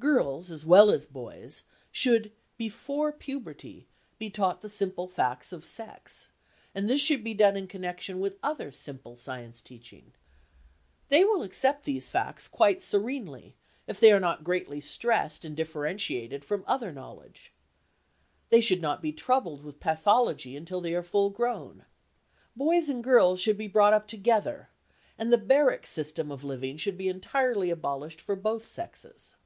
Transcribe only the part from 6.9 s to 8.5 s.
should be done in connection with